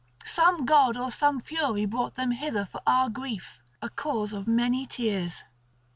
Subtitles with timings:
[0.25, 4.87] Some god or some Fury brought them hither for our grief, a cause of many
[4.87, 5.43] tears.